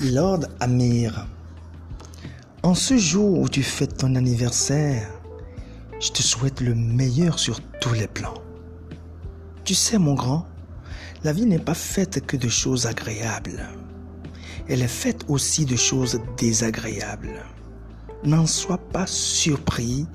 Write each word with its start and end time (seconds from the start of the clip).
Lord 0.00 0.40
Amir, 0.58 1.28
en 2.64 2.74
ce 2.74 2.96
jour 2.96 3.38
où 3.38 3.48
tu 3.48 3.62
fêtes 3.62 3.98
ton 3.98 4.16
anniversaire, 4.16 5.08
je 6.00 6.10
te 6.10 6.20
souhaite 6.20 6.60
le 6.60 6.74
meilleur 6.74 7.38
sur 7.38 7.60
tous 7.80 7.94
les 7.94 8.08
plans. 8.08 8.34
Tu 9.62 9.74
sais, 9.74 9.98
mon 9.98 10.14
grand, 10.14 10.48
la 11.22 11.32
vie 11.32 11.46
n'est 11.46 11.60
pas 11.60 11.74
faite 11.74 12.26
que 12.26 12.36
de 12.36 12.48
choses 12.48 12.86
agréables. 12.86 13.68
Elle 14.68 14.82
est 14.82 14.88
faite 14.88 15.26
aussi 15.28 15.64
de 15.64 15.76
choses 15.76 16.20
désagréables. 16.36 17.44
N'en 18.24 18.46
sois 18.46 18.78
pas 18.78 19.06
surpris 19.06 20.06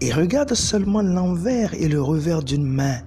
et 0.00 0.14
regarde 0.14 0.54
seulement 0.54 1.02
l'envers 1.02 1.74
et 1.74 1.88
le 1.88 2.00
revers 2.00 2.42
d'une 2.42 2.66
main. 2.66 3.00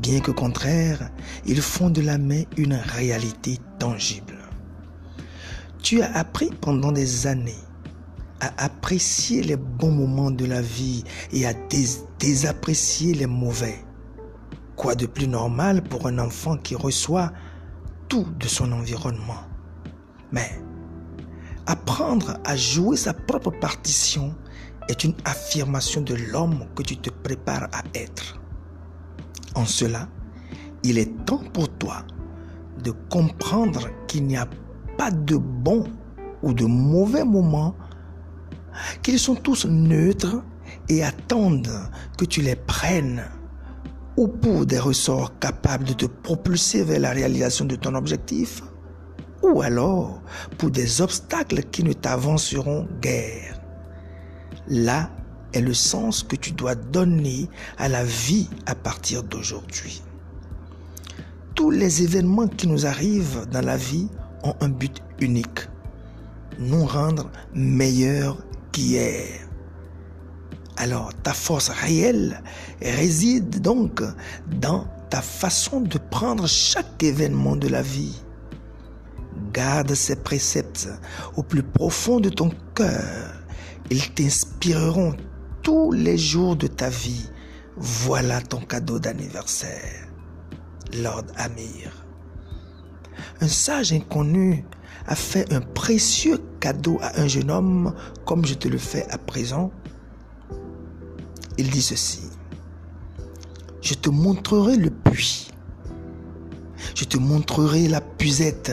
Bien 0.00 0.20
que 0.20 0.30
contraire, 0.30 1.10
ils 1.44 1.60
font 1.60 1.90
de 1.90 2.00
la 2.00 2.16
main 2.16 2.44
une 2.56 2.74
réalité 2.74 3.58
tangible. 3.78 4.37
Tu 5.88 6.02
as 6.02 6.14
appris 6.18 6.50
pendant 6.50 6.92
des 6.92 7.26
années 7.26 7.64
à 8.40 8.62
apprécier 8.62 9.42
les 9.42 9.56
bons 9.56 9.90
moments 9.90 10.30
de 10.30 10.44
la 10.44 10.60
vie 10.60 11.02
et 11.32 11.46
à 11.46 11.54
désapprécier 12.18 13.14
les 13.14 13.26
mauvais. 13.26 13.86
Quoi 14.76 14.94
de 14.94 15.06
plus 15.06 15.28
normal 15.28 15.82
pour 15.82 16.06
un 16.06 16.18
enfant 16.18 16.58
qui 16.58 16.74
reçoit 16.74 17.32
tout 18.06 18.26
de 18.38 18.46
son 18.46 18.70
environnement? 18.72 19.40
Mais 20.30 20.60
apprendre 21.64 22.36
à 22.44 22.54
jouer 22.54 22.98
sa 22.98 23.14
propre 23.14 23.52
partition 23.52 24.34
est 24.90 25.04
une 25.04 25.14
affirmation 25.24 26.02
de 26.02 26.16
l'homme 26.16 26.66
que 26.74 26.82
tu 26.82 26.98
te 26.98 27.08
prépares 27.08 27.70
à 27.72 27.82
être. 27.94 28.38
En 29.54 29.64
cela, 29.64 30.06
il 30.82 30.98
est 30.98 31.24
temps 31.24 31.44
pour 31.54 31.70
toi 31.78 32.04
de 32.84 32.90
comprendre 33.08 33.88
qu'il 34.06 34.26
n'y 34.26 34.36
a 34.36 34.46
pas 34.98 35.10
de 35.10 35.36
bons 35.36 35.86
ou 36.42 36.52
de 36.52 36.66
mauvais 36.66 37.24
moments, 37.24 37.74
qu'ils 39.02 39.18
sont 39.18 39.34
tous 39.34 39.64
neutres 39.64 40.42
et 40.90 41.02
attendent 41.02 41.90
que 42.18 42.26
tu 42.26 42.42
les 42.42 42.56
prennes 42.56 43.24
ou 44.16 44.26
pour 44.26 44.66
des 44.66 44.80
ressorts 44.80 45.38
capables 45.38 45.84
de 45.84 45.92
te 45.92 46.06
propulser 46.06 46.82
vers 46.82 47.00
la 47.00 47.12
réalisation 47.12 47.64
de 47.64 47.76
ton 47.76 47.94
objectif, 47.94 48.62
ou 49.42 49.62
alors 49.62 50.20
pour 50.58 50.70
des 50.70 51.00
obstacles 51.00 51.62
qui 51.62 51.84
ne 51.84 51.92
t'avanceront 51.92 52.88
guère. 53.00 53.60
Là 54.66 55.10
est 55.52 55.60
le 55.60 55.72
sens 55.72 56.24
que 56.24 56.34
tu 56.34 56.50
dois 56.50 56.74
donner 56.74 57.48
à 57.78 57.88
la 57.88 58.04
vie 58.04 58.50
à 58.66 58.74
partir 58.74 59.22
d'aujourd'hui. 59.22 60.02
Tous 61.54 61.70
les 61.70 62.02
événements 62.02 62.48
qui 62.48 62.66
nous 62.66 62.86
arrivent 62.86 63.46
dans 63.50 63.64
la 63.64 63.76
vie 63.76 64.08
ont 64.42 64.54
un 64.60 64.68
but 64.68 65.02
unique, 65.20 65.68
nous 66.58 66.84
rendre 66.84 67.30
meilleurs 67.54 68.38
qu'hier. 68.72 69.48
Alors 70.76 71.12
ta 71.22 71.32
force 71.32 71.68
réelle 71.68 72.42
réside 72.80 73.60
donc 73.60 74.02
dans 74.46 74.86
ta 75.10 75.22
façon 75.22 75.80
de 75.80 75.98
prendre 75.98 76.46
chaque 76.46 77.02
événement 77.02 77.56
de 77.56 77.68
la 77.68 77.82
vie. 77.82 78.22
Garde 79.52 79.94
ces 79.94 80.16
préceptes 80.16 80.88
au 81.36 81.42
plus 81.42 81.62
profond 81.62 82.20
de 82.20 82.28
ton 82.28 82.50
cœur. 82.74 83.32
Ils 83.90 84.12
t'inspireront 84.12 85.16
tous 85.62 85.92
les 85.92 86.18
jours 86.18 86.56
de 86.56 86.66
ta 86.66 86.90
vie. 86.90 87.28
Voilà 87.76 88.40
ton 88.40 88.60
cadeau 88.60 88.98
d'anniversaire. 88.98 90.08
Lord 90.94 91.24
Amir. 91.36 92.07
Un 93.40 93.48
sage 93.48 93.92
inconnu 93.92 94.64
a 95.06 95.14
fait 95.14 95.52
un 95.52 95.60
précieux 95.60 96.38
cadeau 96.60 96.98
à 97.00 97.20
un 97.20 97.28
jeune 97.28 97.50
homme 97.50 97.94
comme 98.24 98.44
je 98.44 98.54
te 98.54 98.68
le 98.68 98.78
fais 98.78 99.06
à 99.10 99.18
présent. 99.18 99.70
Il 101.56 101.70
dit 101.70 101.82
ceci. 101.82 102.22
Je 103.80 103.94
te 103.94 104.10
montrerai 104.10 104.76
le 104.76 104.90
puits. 104.90 105.50
Je 106.94 107.04
te 107.04 107.16
montrerai 107.16 107.88
la 107.88 108.00
puisette. 108.00 108.72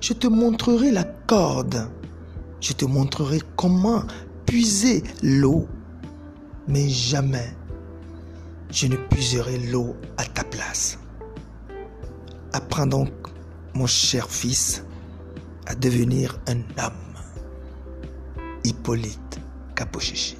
Je 0.00 0.12
te 0.12 0.26
montrerai 0.26 0.90
la 0.90 1.04
corde. 1.04 1.88
Je 2.60 2.72
te 2.72 2.84
montrerai 2.84 3.40
comment 3.56 4.04
puiser 4.44 5.02
l'eau. 5.22 5.66
Mais 6.68 6.88
jamais 6.88 7.56
je 8.70 8.86
ne 8.86 8.96
puiserai 8.96 9.58
l'eau 9.58 9.96
à 10.16 10.24
ta 10.24 10.44
place. 10.44 10.98
Apprends 12.56 12.86
donc, 12.86 13.12
mon 13.74 13.86
cher 13.86 14.30
fils, 14.30 14.82
à 15.66 15.74
devenir 15.74 16.38
un 16.46 16.60
homme. 16.82 17.14
Hippolyte 18.64 19.38
Capochichi. 19.74 20.38